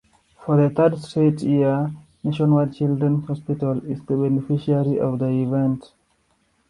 [0.43, 1.91] For the third straight year,
[2.23, 5.93] Nationwide Children's Hospital is the beneficiary of the event.